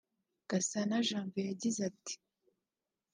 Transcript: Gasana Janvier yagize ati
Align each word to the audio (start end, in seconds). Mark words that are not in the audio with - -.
Gasana 0.49 0.95
Janvier 1.07 1.47
yagize 1.51 1.79
ati 1.89 2.13